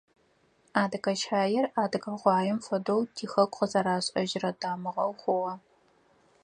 [0.81, 5.53] Адыгэ щаир адыгэ къуаем фэдэу тихэку къызэрашӏэжьрэ тамыгъэу хъугъэ.